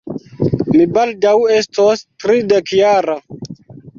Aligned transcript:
Mi 0.75 0.85
baldaŭ 0.95 1.33
estos 1.57 2.03
tridekjara. 2.25 3.17